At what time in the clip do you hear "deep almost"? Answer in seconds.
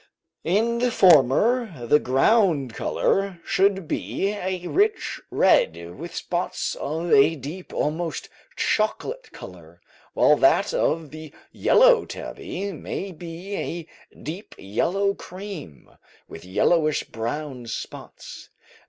7.35-8.27